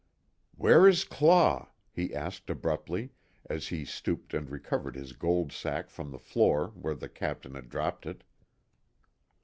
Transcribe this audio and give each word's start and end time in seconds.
"Where 0.55 0.87
is 0.87 1.03
Claw?" 1.03 1.69
he 1.93 2.11
asked, 2.11 2.49
abruptly, 2.49 3.11
as 3.47 3.67
he 3.67 3.85
stooped 3.85 4.33
and 4.33 4.49
recovered 4.49 4.95
his 4.95 5.13
gold 5.13 5.51
sack 5.51 5.91
from 5.91 6.09
the 6.09 6.17
floor 6.17 6.69
where 6.73 6.95
the 6.95 7.07
Captain 7.07 7.53
had 7.53 7.69
dropped 7.69 8.07
it. 8.07 8.23